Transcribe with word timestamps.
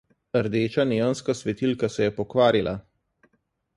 Rdeča 0.45 0.85
neonska 0.91 1.33
svetilka 1.41 1.89
se 1.97 2.03
je 2.11 2.15
pokvarila. 2.19 2.75